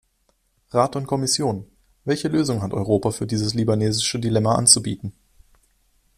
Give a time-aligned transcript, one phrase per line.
[0.71, 1.69] Rat und Kommission,
[2.05, 5.13] welche Lösung hat Europa für dieses libanesische Dilemma anzubieten?